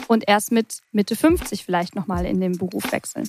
[0.09, 3.29] und erst mit Mitte 50 vielleicht nochmal in den Beruf wechseln.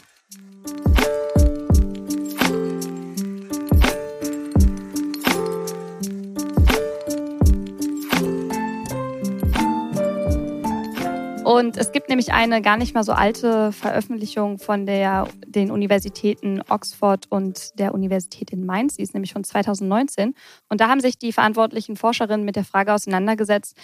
[11.46, 16.60] Und es gibt nämlich eine gar nicht mal so alte Veröffentlichung von der, den Universitäten
[16.70, 18.96] Oxford und der Universität in Mainz.
[18.96, 20.34] Die ist nämlich von 2019.
[20.70, 23.78] Und da haben sich die verantwortlichen Forscherinnen mit der Frage auseinandergesetzt,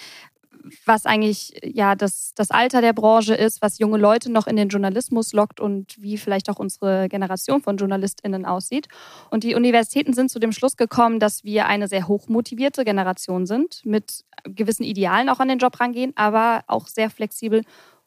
[0.85, 4.69] was eigentlich ja das, das Alter der Branche ist, was junge Leute noch in den
[4.69, 8.87] Journalismus lockt und wie vielleicht auch unsere Generation von JournalistInnen aussieht.
[9.29, 13.81] Und die Universitäten sind zu dem Schluss gekommen, dass wir eine sehr hochmotivierte Generation sind,
[13.85, 17.63] mit gewissen Idealen auch an den Job rangehen, aber auch sehr flexibel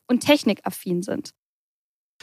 [0.07, 1.31] und technikaffin sind.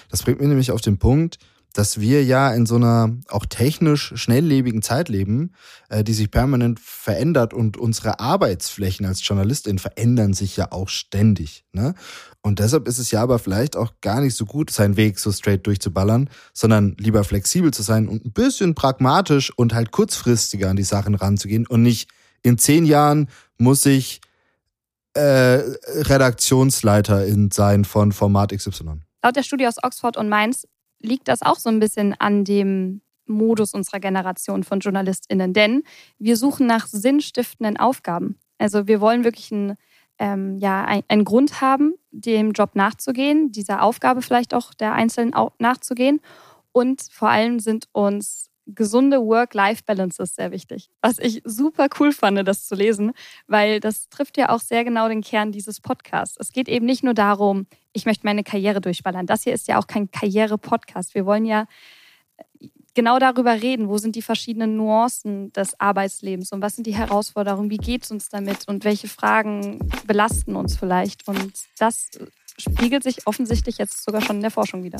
[0.09, 1.37] Das bringt mich nämlich auf den Punkt,
[1.73, 5.53] dass wir ja in so einer auch technisch schnelllebigen Zeit leben,
[5.89, 11.63] äh, die sich permanent verändert und unsere Arbeitsflächen als Journalistin verändern sich ja auch ständig.
[11.71, 11.93] Ne?
[12.41, 15.31] Und deshalb ist es ja aber vielleicht auch gar nicht so gut, seinen Weg so
[15.31, 20.75] straight durchzuballern, sondern lieber flexibel zu sein und ein bisschen pragmatisch und halt kurzfristiger an
[20.75, 22.09] die Sachen ranzugehen und nicht
[22.43, 24.19] in zehn Jahren muss ich
[25.13, 29.01] äh, Redaktionsleiterin sein von Format XY.
[29.23, 30.67] Laut der Studie aus Oxford und Mainz
[31.01, 35.53] liegt das auch so ein bisschen an dem Modus unserer Generation von JournalistInnen.
[35.53, 35.83] Denn
[36.19, 38.37] wir suchen nach sinnstiftenden Aufgaben.
[38.57, 39.77] Also wir wollen wirklich einen,
[40.19, 45.33] ähm, ja, ein, einen Grund haben, dem Job nachzugehen, dieser Aufgabe vielleicht auch der Einzelnen
[45.59, 46.19] nachzugehen.
[46.71, 50.89] Und vor allem sind uns gesunde Work-Life-Balances sehr wichtig.
[51.01, 53.11] Was ich super cool fand, das zu lesen,
[53.47, 56.37] weil das trifft ja auch sehr genau den Kern dieses Podcasts.
[56.39, 59.25] Es geht eben nicht nur darum, ich möchte meine Karriere durchballern.
[59.25, 61.15] Das hier ist ja auch kein Karriere-Podcast.
[61.15, 61.65] Wir wollen ja
[62.93, 67.69] genau darüber reden, wo sind die verschiedenen Nuancen des Arbeitslebens und was sind die Herausforderungen,
[67.69, 71.27] wie geht es uns damit und welche Fragen belasten uns vielleicht.
[71.27, 72.09] Und das
[72.57, 74.99] spiegelt sich offensichtlich jetzt sogar schon in der Forschung wieder.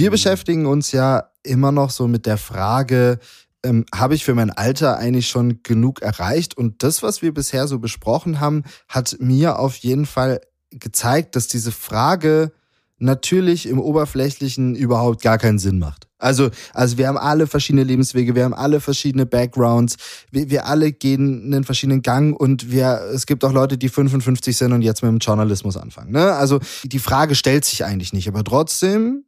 [0.00, 3.18] Wir beschäftigen uns ja immer noch so mit der Frage,
[3.62, 6.56] ähm, habe ich für mein Alter eigentlich schon genug erreicht?
[6.56, 11.48] Und das, was wir bisher so besprochen haben, hat mir auf jeden Fall gezeigt, dass
[11.48, 12.50] diese Frage
[12.96, 16.08] natürlich im Oberflächlichen überhaupt gar keinen Sinn macht.
[16.16, 19.96] Also, also wir haben alle verschiedene Lebenswege, wir haben alle verschiedene Backgrounds,
[20.30, 24.56] wir, wir alle gehen einen verschiedenen Gang und wir, es gibt auch Leute, die 55
[24.56, 26.12] sind und jetzt mit dem Journalismus anfangen.
[26.12, 26.32] Ne?
[26.32, 29.24] Also die Frage stellt sich eigentlich nicht, aber trotzdem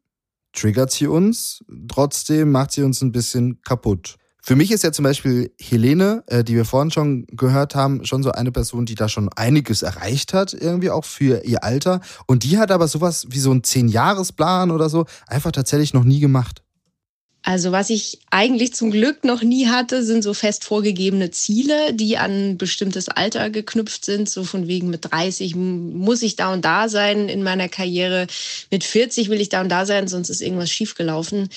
[0.52, 4.16] triggert sie uns, trotzdem macht sie uns ein bisschen kaputt.
[4.44, 8.24] Für mich ist ja zum Beispiel Helene, äh, die wir vorhin schon gehört haben, schon
[8.24, 12.00] so eine Person, die da schon einiges erreicht hat, irgendwie auch für ihr Alter.
[12.26, 16.18] Und die hat aber sowas wie so einen Zehn-Jahres-Plan oder so einfach tatsächlich noch nie
[16.18, 16.64] gemacht.
[17.44, 22.16] Also was ich eigentlich zum Glück noch nie hatte, sind so fest vorgegebene Ziele, die
[22.16, 24.30] an ein bestimmtes Alter geknüpft sind.
[24.30, 28.28] So von wegen mit 30 muss ich da und da sein in meiner Karriere.
[28.70, 31.48] Mit 40 will ich da und da sein, sonst ist irgendwas schiefgelaufen.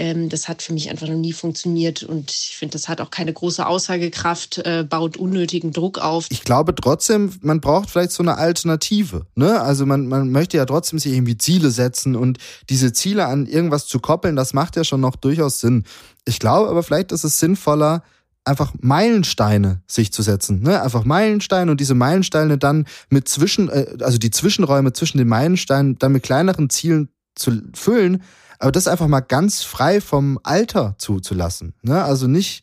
[0.00, 3.10] Ähm, das hat für mich einfach noch nie funktioniert und ich finde, das hat auch
[3.10, 6.24] keine große Aussagekraft, äh, baut unnötigen Druck auf.
[6.30, 9.26] Ich glaube trotzdem, man braucht vielleicht so eine Alternative.
[9.34, 9.60] Ne?
[9.60, 12.38] Also man, man möchte ja trotzdem sich irgendwie Ziele setzen und
[12.70, 15.84] diese Ziele an irgendwas zu koppeln, das macht ja schon noch durchaus Sinn.
[16.24, 18.02] Ich glaube aber vielleicht ist es sinnvoller,
[18.46, 20.62] einfach Meilensteine sich zu setzen.
[20.62, 20.80] Ne?
[20.80, 25.98] Einfach Meilensteine und diese Meilensteine dann mit zwischen, äh, also die Zwischenräume zwischen den Meilensteinen
[25.98, 28.22] dann mit kleineren Zielen zu füllen,
[28.60, 31.74] aber das einfach mal ganz frei vom Alter zuzulassen.
[31.82, 32.04] Ne?
[32.04, 32.62] Also nicht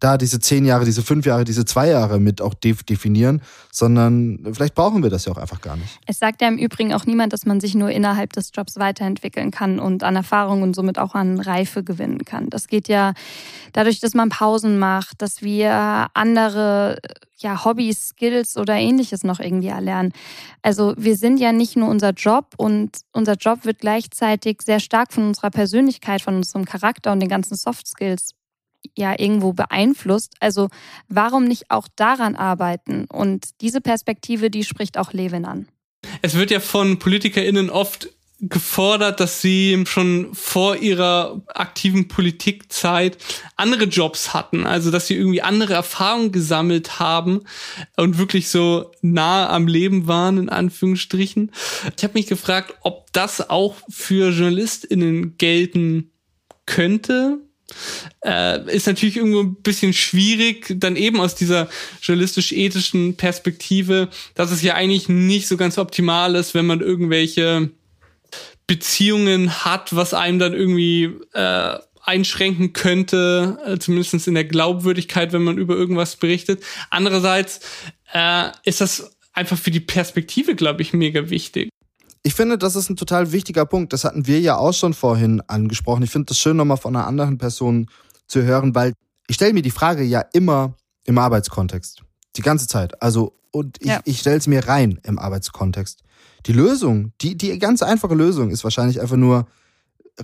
[0.00, 4.74] da diese zehn Jahre, diese fünf Jahre, diese zwei Jahre mit auch definieren, sondern vielleicht
[4.74, 5.98] brauchen wir das ja auch einfach gar nicht.
[6.06, 9.50] Es sagt ja im Übrigen auch niemand, dass man sich nur innerhalb des Jobs weiterentwickeln
[9.50, 12.50] kann und an Erfahrung und somit auch an Reife gewinnen kann.
[12.50, 13.12] Das geht ja
[13.72, 16.98] dadurch, dass man Pausen macht, dass wir andere
[17.40, 20.12] ja, Hobbys, Skills oder ähnliches noch irgendwie erlernen.
[20.62, 25.12] Also wir sind ja nicht nur unser Job und unser Job wird gleichzeitig sehr stark
[25.12, 28.34] von unserer Persönlichkeit, von unserem Charakter und den ganzen Soft Skills
[28.96, 30.34] ja irgendwo beeinflusst.
[30.40, 30.68] Also
[31.08, 33.06] warum nicht auch daran arbeiten?
[33.06, 35.68] Und diese Perspektive, die spricht auch Levin an.
[36.22, 38.08] Es wird ja von PolitikerInnen oft
[38.40, 43.18] gefordert, dass sie schon vor ihrer aktiven Politikzeit
[43.56, 47.42] andere Jobs hatten, also dass sie irgendwie andere Erfahrungen gesammelt haben
[47.96, 51.50] und wirklich so nah am Leben waren, in Anführungsstrichen.
[51.96, 56.12] Ich habe mich gefragt, ob das auch für JournalistInnen gelten
[56.64, 57.40] könnte,
[58.24, 61.68] äh, ist natürlich irgendwo ein bisschen schwierig, dann eben aus dieser
[62.02, 67.70] journalistisch-ethischen Perspektive, dass es ja eigentlich nicht so ganz optimal ist, wenn man irgendwelche
[68.66, 75.44] Beziehungen hat, was einem dann irgendwie äh, einschränken könnte, äh, zumindest in der Glaubwürdigkeit, wenn
[75.44, 76.62] man über irgendwas berichtet.
[76.90, 77.60] Andererseits
[78.12, 81.70] äh, ist das einfach für die Perspektive, glaube ich, mega wichtig.
[82.22, 83.92] Ich finde, das ist ein total wichtiger Punkt.
[83.92, 86.02] Das hatten wir ja auch schon vorhin angesprochen.
[86.02, 87.88] Ich finde das schön, nochmal von einer anderen Person
[88.26, 88.92] zu hören, weil
[89.28, 92.02] ich stelle mir die Frage ja immer im Arbeitskontext.
[92.36, 93.02] Die ganze Zeit.
[93.02, 94.00] Also, und ich, ja.
[94.04, 96.02] ich stelle es mir rein im Arbeitskontext.
[96.46, 99.46] Die Lösung, die, die ganz einfache Lösung ist wahrscheinlich einfach nur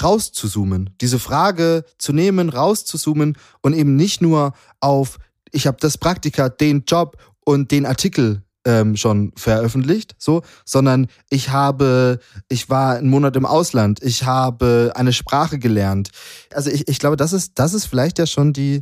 [0.00, 0.90] rauszuzoomen.
[1.00, 5.18] Diese Frage zu nehmen, rauszuzoomen und eben nicht nur auf,
[5.52, 11.50] ich habe das Praktika, den Job und den Artikel ähm, schon veröffentlicht, so, sondern ich
[11.50, 16.10] habe, ich war einen Monat im Ausland, ich habe eine Sprache gelernt.
[16.52, 18.80] Also ich, ich glaube, das ist, das ist vielleicht ja schon die,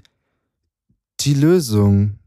[1.21, 2.19] die Lösung.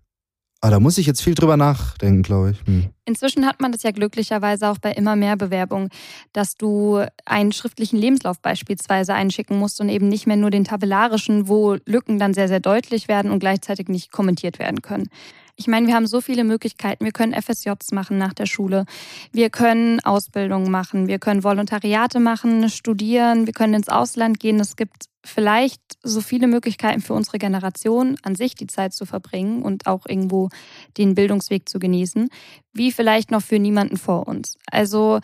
[0.61, 2.65] Aber da muss ich jetzt viel drüber nachdenken, glaube ich.
[2.65, 2.89] Hm.
[3.05, 5.89] Inzwischen hat man das ja glücklicherweise auch bei immer mehr Bewerbungen,
[6.33, 11.47] dass du einen schriftlichen Lebenslauf beispielsweise einschicken musst und eben nicht mehr nur den tabellarischen,
[11.47, 15.09] wo Lücken dann sehr, sehr deutlich werden und gleichzeitig nicht kommentiert werden können.
[15.57, 17.05] Ich meine, wir haben so viele Möglichkeiten.
[17.05, 18.85] Wir können FSJs machen nach der Schule.
[19.31, 21.07] Wir können Ausbildungen machen.
[21.07, 23.45] Wir können Volontariate machen, studieren.
[23.45, 24.59] Wir können ins Ausland gehen.
[24.59, 29.63] Es gibt vielleicht so viele Möglichkeiten für unsere Generation an sich die Zeit zu verbringen
[29.63, 30.49] und auch irgendwo
[30.97, 32.29] den Bildungsweg zu genießen,
[32.73, 34.57] wie vielleicht noch für niemanden vor uns.
[34.69, 35.19] Also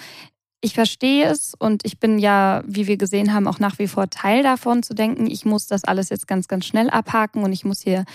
[0.61, 4.09] ich verstehe es und ich bin ja, wie wir gesehen haben, auch nach wie vor
[4.11, 7.65] Teil davon zu denken, ich muss das alles jetzt ganz, ganz schnell abhaken und ich
[7.65, 8.05] muss hier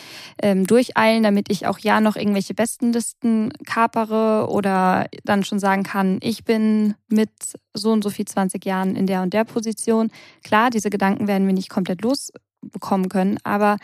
[0.40, 6.18] ähm, durcheilen, damit ich auch ja noch irgendwelche Bestenlisten kapere oder dann schon sagen kann,
[6.22, 7.30] ich bin mit
[7.74, 10.10] so und so viel 20 Jahren in der und der Position.
[10.44, 13.76] Klar, diese Gedanken werden wir nicht komplett losbekommen können, aber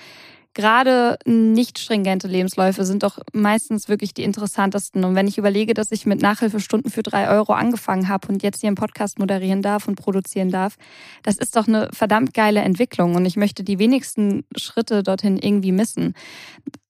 [0.55, 5.05] gerade nicht stringente Lebensläufe sind doch meistens wirklich die interessantesten.
[5.05, 8.61] Und wenn ich überlege, dass ich mit Nachhilfestunden für drei Euro angefangen habe und jetzt
[8.61, 10.77] hier einen Podcast moderieren darf und produzieren darf,
[11.23, 13.15] das ist doch eine verdammt geile Entwicklung.
[13.15, 16.15] Und ich möchte die wenigsten Schritte dorthin irgendwie missen.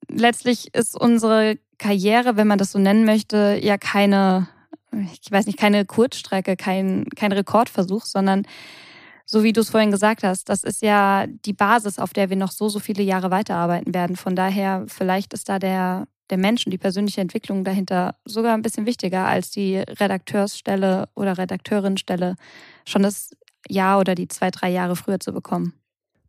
[0.09, 4.49] Letztlich ist unsere Karriere, wenn man das so nennen möchte, ja keine,
[4.93, 8.47] ich weiß nicht, keine Kurzstrecke, kein, kein Rekordversuch, sondern
[9.27, 12.37] so wie du es vorhin gesagt hast, das ist ja die Basis, auf der wir
[12.37, 14.17] noch so, so viele Jahre weiterarbeiten werden.
[14.17, 18.63] Von daher, vielleicht ist da der, der Mensch und die persönliche Entwicklung dahinter sogar ein
[18.63, 22.37] bisschen wichtiger als die Redakteursstelle oder Redakteurinstelle
[22.87, 23.31] schon das
[23.69, 25.75] Jahr oder die zwei, drei Jahre früher zu bekommen.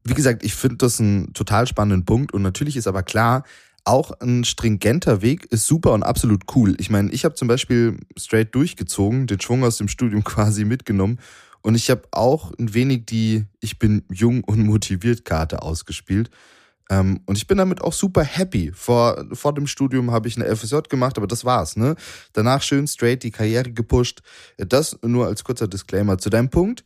[0.04, 3.44] Wie gesagt, ich finde das einen total spannenden Punkt und natürlich ist aber klar,
[3.86, 6.76] auch ein stringenter Weg ist super und absolut cool.
[6.80, 11.20] Ich meine, ich habe zum Beispiel straight durchgezogen, den Schwung aus dem Studium quasi mitgenommen
[11.64, 16.30] und ich habe auch ein wenig die Ich bin jung und motiviert Karte ausgespielt.
[16.90, 18.72] Ähm, und ich bin damit auch super happy.
[18.74, 21.78] Vor, vor dem Studium habe ich eine FSJ gemacht, aber das war's.
[21.78, 21.96] Ne?
[22.34, 24.22] Danach schön straight die Karriere gepusht.
[24.58, 26.84] Das nur als kurzer Disclaimer zu deinem Punkt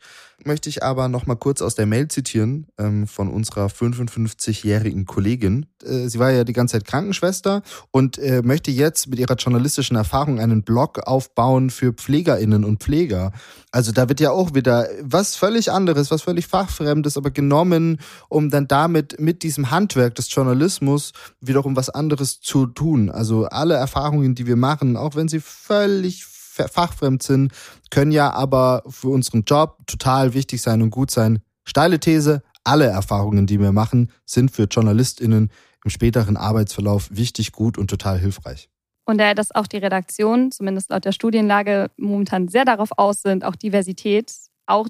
[0.47, 5.67] möchte ich aber noch mal kurz aus der Mail zitieren ähm, von unserer 55-jährigen Kollegin.
[5.83, 9.95] Äh, sie war ja die ganze Zeit Krankenschwester und äh, möchte jetzt mit ihrer journalistischen
[9.95, 13.31] Erfahrung einen Blog aufbauen für Pflegerinnen und Pfleger.
[13.71, 18.49] Also da wird ja auch wieder was völlig anderes, was völlig fachfremdes, aber genommen, um
[18.49, 23.11] dann damit mit diesem Handwerk des Journalismus wiederum was anderes zu tun.
[23.11, 26.25] Also alle Erfahrungen, die wir machen, auch wenn sie völlig
[26.65, 27.51] fachfremd sind,
[27.89, 31.39] können ja aber für unseren Job total wichtig sein und gut sein.
[31.65, 35.51] Steile These, alle Erfahrungen, die wir machen, sind für JournalistInnen
[35.83, 38.69] im späteren Arbeitsverlauf wichtig, gut und total hilfreich.
[39.05, 43.45] Und da dass auch die Redaktion, zumindest laut der Studienlage, momentan sehr darauf aus sind,
[43.45, 44.33] auch Diversität,
[44.65, 44.89] auch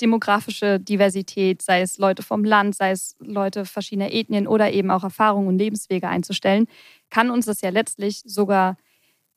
[0.00, 5.02] demografische Diversität, sei es Leute vom Land, sei es Leute verschiedener Ethnien oder eben auch
[5.02, 6.68] Erfahrungen und Lebenswege einzustellen,
[7.10, 8.76] kann uns das ja letztlich sogar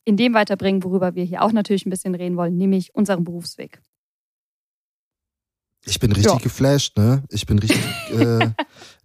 [0.10, 3.80] in dem weiterbringen, worüber wir hier auch natürlich ein bisschen reden wollen, nämlich unseren Berufsweg.
[5.86, 6.39] Ich bin richtig ja.
[6.39, 7.24] geflasht, ne?
[7.30, 7.80] Ich bin richtig,
[8.12, 8.50] äh,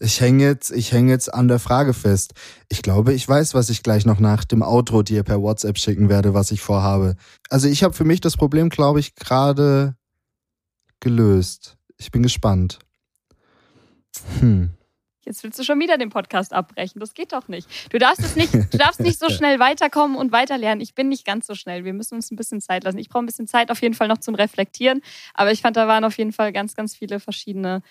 [0.01, 2.33] ich hänge jetzt, ich hänge jetzt an der Frage fest.
[2.69, 6.09] Ich glaube, ich weiß, was ich gleich noch nach dem Outro dir per WhatsApp schicken
[6.09, 7.17] werde, was ich vorhabe.
[7.51, 9.95] Also ich habe für mich das Problem, glaube ich, gerade
[11.01, 11.77] gelöst.
[11.99, 12.79] Ich bin gespannt.
[14.41, 14.71] Hm.
[15.25, 17.01] Jetzt willst du schon wieder den Podcast abbrechen.
[17.01, 17.69] Das geht doch nicht.
[17.93, 20.81] Du darfst es nicht, du darfst nicht so schnell weiterkommen und weiterlernen.
[20.81, 21.85] Ich bin nicht ganz so schnell.
[21.85, 22.99] Wir müssen uns ein bisschen Zeit lassen.
[22.99, 25.01] Ich brauche ein bisschen Zeit auf jeden Fall noch zum Reflektieren.
[25.33, 27.83] Aber ich fand, da waren auf jeden Fall ganz, ganz viele verschiedene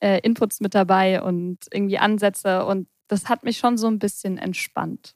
[0.00, 2.64] äh, Inputs mit dabei und irgendwie Ansätze.
[2.64, 5.14] Und das hat mich schon so ein bisschen entspannt.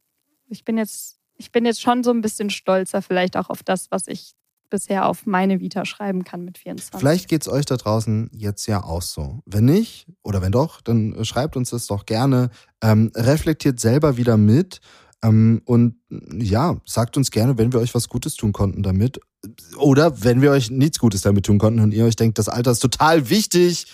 [0.49, 3.91] Ich bin jetzt, ich bin jetzt schon so ein bisschen stolzer vielleicht auch auf das,
[3.91, 4.33] was ich
[4.73, 6.99] bisher auf meine Vita schreiben kann mit 24.
[6.99, 9.41] Vielleicht geht es euch da draußen jetzt ja auch so.
[9.45, 12.51] Wenn nicht oder wenn doch, dann schreibt uns das doch gerne.
[12.83, 14.81] Ähm, reflektiert selber wieder mit
[15.23, 15.97] ähm, und
[16.33, 19.21] ja, sagt uns gerne, wenn wir euch was Gutes tun konnten damit.
[19.77, 22.71] Oder wenn wir euch nichts Gutes damit tun konnten und ihr euch denkt, das Alter
[22.71, 23.87] ist total wichtig.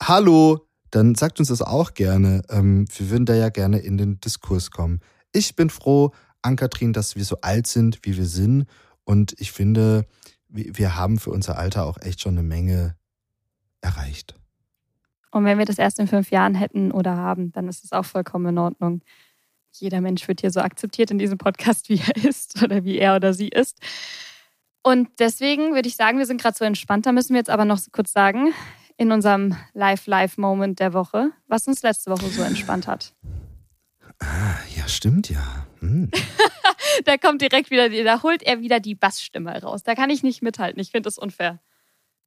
[0.00, 2.42] Hallo, dann sagt uns das auch gerne.
[2.50, 5.00] Ähm, wir würden da ja gerne in den Diskurs kommen.
[5.32, 8.66] Ich bin froh, Ankatrin, dass wir so alt sind, wie wir sind
[9.12, 10.06] und ich finde,
[10.48, 12.96] wir haben für unser Alter auch echt schon eine Menge
[13.82, 14.34] erreicht.
[15.30, 18.06] Und wenn wir das erst in fünf Jahren hätten oder haben, dann ist es auch
[18.06, 19.02] vollkommen in Ordnung.
[19.72, 23.14] Jeder Mensch wird hier so akzeptiert in diesem Podcast, wie er ist oder wie er
[23.16, 23.80] oder sie ist.
[24.82, 27.04] Und deswegen würde ich sagen, wir sind gerade so entspannt.
[27.04, 28.54] Da müssen wir jetzt aber noch kurz sagen,
[28.96, 33.14] in unserem Live-Live-Moment der Woche, was uns letzte Woche so entspannt hat.
[34.22, 35.66] Ah, ja, stimmt ja.
[35.80, 36.10] Hm.
[37.04, 39.82] da kommt direkt wieder, da holt er wieder die Bassstimme raus.
[39.82, 40.80] Da kann ich nicht mithalten.
[40.80, 41.60] Ich finde das unfair.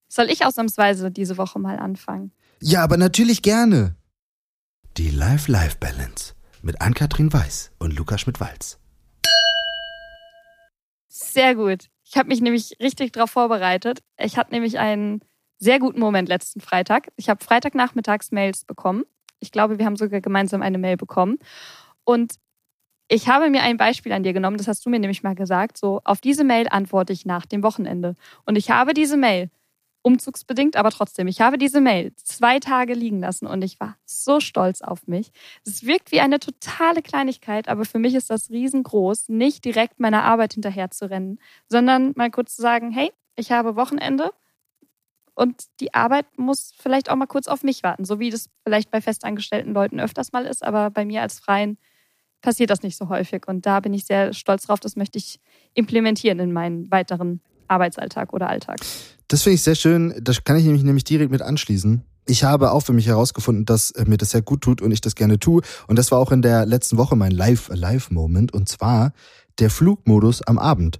[0.10, 2.32] Soll ich ausnahmsweise diese Woche mal anfangen?
[2.62, 3.96] Ja, aber natürlich gerne.
[4.98, 8.78] Die Life-Life-Balance mit Ann-Kathrin Weiß und Lukas Schmidt-Walz.
[11.08, 11.86] Sehr gut.
[12.04, 14.04] Ich habe mich nämlich richtig darauf vorbereitet.
[14.18, 15.22] Ich hatte nämlich einen
[15.60, 17.08] sehr guten Moment letzten Freitag.
[17.16, 19.06] Ich habe Freitagnachmittags Mails bekommen.
[19.40, 21.38] Ich glaube, wir haben sogar gemeinsam eine Mail bekommen.
[22.06, 22.36] Und
[23.08, 25.78] ich habe mir ein Beispiel an dir genommen, das hast du mir nämlich mal gesagt,
[25.78, 28.16] so auf diese Mail antworte ich nach dem Wochenende.
[28.46, 29.50] Und ich habe diese Mail,
[30.06, 34.40] umzugsbedingt, aber trotzdem, ich habe diese Mail zwei Tage liegen lassen und ich war so
[34.40, 35.32] stolz auf mich.
[35.66, 40.24] Es wirkt wie eine totale Kleinigkeit, aber für mich ist das riesengroß, nicht direkt meiner
[40.24, 44.32] Arbeit hinterher zu rennen, sondern mal kurz zu sagen, hey, ich habe Wochenende
[45.34, 48.92] und die Arbeit muss vielleicht auch mal kurz auf mich warten, so wie das vielleicht
[48.92, 51.80] bei festangestellten Leuten öfters mal ist, aber bei mir als Freien
[52.42, 53.48] passiert das nicht so häufig.
[53.48, 54.80] Und da bin ich sehr stolz drauf.
[54.80, 55.40] Das möchte ich
[55.74, 58.78] implementieren in meinen weiteren Arbeitsalltag oder Alltag.
[59.28, 60.14] Das finde ich sehr schön.
[60.22, 62.04] Das kann ich nämlich, nämlich direkt mit anschließen.
[62.28, 65.02] Ich habe auch für mich herausgefunden, dass äh, mir das sehr gut tut und ich
[65.02, 65.62] das gerne tue.
[65.88, 68.54] Und das war auch in der letzten Woche mein Live-Live-Moment.
[68.54, 69.14] Und zwar
[69.60, 71.00] der Flugmodus am Abend.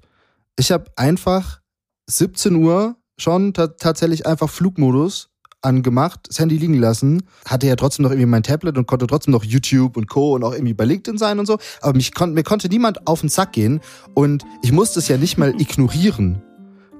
[0.58, 1.62] Ich habe einfach
[2.08, 5.30] 17 Uhr schon tatsächlich einfach Flugmodus
[5.66, 9.34] angemacht, das Handy liegen lassen, hatte ja trotzdem noch irgendwie mein Tablet und konnte trotzdem
[9.34, 10.36] noch YouTube und Co.
[10.36, 11.58] und auch irgendwie bei LinkedIn sein und so.
[11.82, 13.82] Aber mich kon mir konnte niemand auf den Sack gehen
[14.14, 16.42] und ich musste es ja nicht mal ignorieren,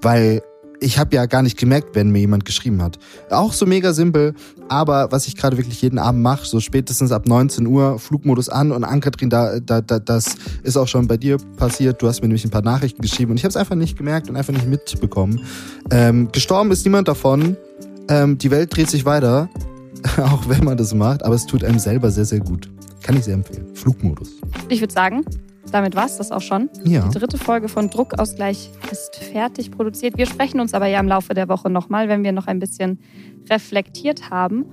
[0.02, 0.42] weil
[0.80, 3.00] ich habe ja gar nicht gemerkt, wenn mir jemand geschrieben hat.
[3.30, 4.34] Auch so mega simpel,
[4.68, 8.72] aber was ich gerade wirklich jeden Abend mache, so spätestens ab 19 Uhr, Flugmodus an
[8.72, 12.02] und Ankatrin, da, da, da, das ist auch schon bei dir passiert.
[12.02, 14.30] Du hast mir nämlich ein paar Nachrichten geschrieben und ich habe es einfach nicht gemerkt
[14.30, 15.42] und einfach nicht mitbekommen.
[15.92, 17.58] Ähm, gestorben ist niemand davon.
[18.10, 19.50] Ähm, die Welt dreht sich weiter,
[20.18, 22.70] auch wenn man das macht, aber es tut einem selber sehr, sehr gut.
[23.04, 23.68] Kann ich sehr empfehlen.
[23.76, 24.32] Flugmodus.
[24.70, 25.26] Ich würde sagen,
[25.72, 26.70] damit war es das auch schon.
[26.84, 27.08] Ja.
[27.08, 30.18] Die dritte Folge von Druckausgleich ist fertig produziert.
[30.18, 33.00] Wir sprechen uns aber ja im Laufe der Woche nochmal, wenn wir noch ein bisschen
[33.50, 34.66] reflektiert haben.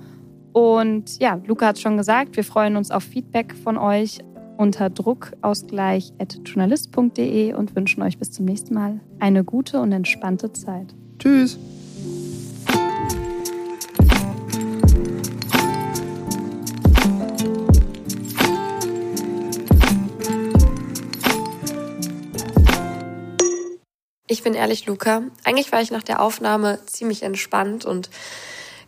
[0.51, 4.19] Und ja, Luca hat schon gesagt, wir freuen uns auf Feedback von euch
[4.57, 10.95] unter druckausgleich.journalist.de und wünschen euch bis zum nächsten Mal eine gute und entspannte Zeit.
[11.19, 11.59] Tschüss.
[24.27, 25.23] Ich bin ehrlich, Luca.
[25.43, 28.09] Eigentlich war ich nach der Aufnahme ziemlich entspannt und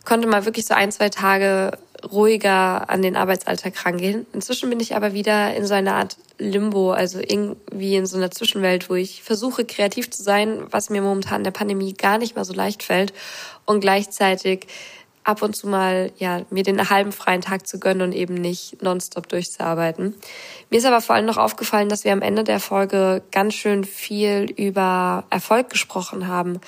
[0.04, 1.72] konnte mal wirklich so ein, zwei Tage
[2.10, 4.26] ruhiger an den Arbeitsalltag rangehen.
[4.32, 8.30] Inzwischen bin ich aber wieder in so einer Art Limbo, also irgendwie in so einer
[8.30, 12.34] Zwischenwelt, wo ich versuche, kreativ zu sein, was mir momentan in der Pandemie gar nicht
[12.34, 13.12] mal so leicht fällt
[13.66, 14.66] und gleichzeitig
[15.26, 18.82] ab und zu mal ja mir den halben freien Tag zu gönnen und eben nicht
[18.82, 20.14] nonstop durchzuarbeiten.
[20.70, 23.84] Mir ist aber vor allem noch aufgefallen, dass wir am Ende der Folge ganz schön
[23.84, 26.60] viel über Erfolg gesprochen haben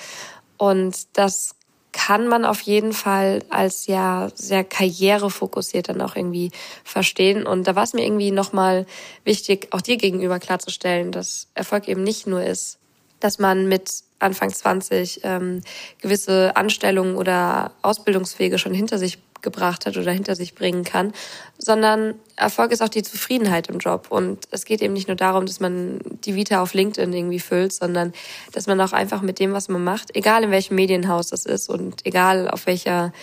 [0.57, 1.55] und das
[1.91, 6.51] kann man auf jeden Fall als ja sehr karrierefokussiert dann auch irgendwie
[6.83, 7.47] verstehen.
[7.47, 8.85] Und da war es mir irgendwie nochmal
[9.23, 12.78] wichtig, auch dir gegenüber klarzustellen, dass Erfolg eben nicht nur ist,
[13.19, 15.61] dass man mit Anfang 20 ähm,
[16.01, 21.13] gewisse Anstellungen oder Ausbildungswege schon hinter sich gebracht hat oder hinter sich bringen kann,
[21.57, 24.07] sondern Erfolg ist auch die Zufriedenheit im Job.
[24.09, 27.73] Und es geht eben nicht nur darum, dass man die Vita auf LinkedIn irgendwie füllt,
[27.73, 28.13] sondern
[28.51, 31.69] dass man auch einfach mit dem, was man macht, egal in welchem Medienhaus das ist
[31.69, 33.13] und egal auf welcher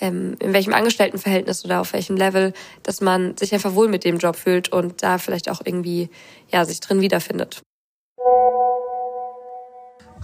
[0.00, 4.18] ähm, in welchem Angestelltenverhältnis oder auf welchem Level, dass man sich einfach wohl mit dem
[4.18, 6.10] Job fühlt und da vielleicht auch irgendwie
[6.52, 7.62] ja sich drin wiederfindet.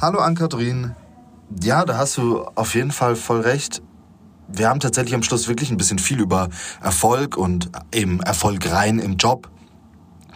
[0.00, 0.94] Hallo Ann-Kathrin.
[1.62, 3.82] Ja, da hast du auf jeden Fall voll recht
[4.54, 6.48] wir haben tatsächlich am Schluss wirklich ein bisschen viel über
[6.82, 9.50] Erfolg und eben Erfolg rein im Job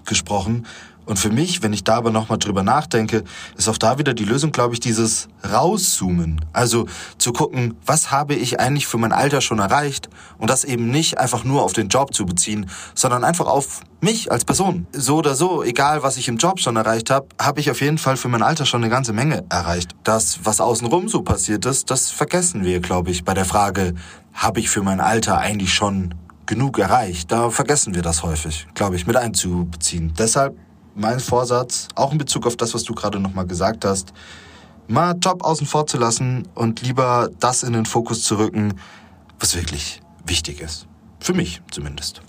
[0.05, 0.67] gesprochen.
[1.07, 3.25] Und für mich, wenn ich da aber nochmal drüber nachdenke,
[3.57, 6.45] ist auch da wieder die Lösung, glaube ich, dieses Rauszoomen.
[6.53, 6.87] Also
[7.17, 11.19] zu gucken, was habe ich eigentlich für mein Alter schon erreicht und das eben nicht
[11.19, 14.87] einfach nur auf den Job zu beziehen, sondern einfach auf mich als Person.
[14.93, 17.99] So oder so, egal was ich im Job schon erreicht habe, habe ich auf jeden
[17.99, 19.95] Fall für mein Alter schon eine ganze Menge erreicht.
[20.05, 23.95] Das, was außenrum so passiert ist, das vergessen wir, glaube ich, bei der Frage,
[24.35, 26.15] habe ich für mein Alter eigentlich schon
[26.47, 27.33] genug erreicht?
[27.33, 30.13] Da vergessen wir das häufig, glaube ich, mit einzubeziehen.
[30.19, 30.57] Deshalb
[30.97, 34.13] mein Vorsatz, auch in Bezug auf das, was du gerade nochmal gesagt hast,
[34.89, 38.75] mal Job außen vor zu lassen und lieber das in den Fokus zu rücken,
[39.39, 40.87] was wirklich wichtig ist.
[41.21, 42.23] Für mich zumindest.